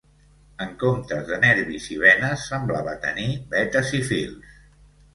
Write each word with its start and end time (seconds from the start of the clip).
En 0.65 0.71
comptes 0.83 1.27
de 1.33 1.37
nervis 1.43 1.87
i 1.97 1.99
venes, 2.05 2.49
semblava 2.55 2.99
tenir 3.07 3.31
betes 3.55 3.97
i 4.03 4.05
fils 4.13 4.61